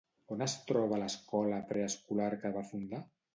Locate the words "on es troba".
0.35-0.97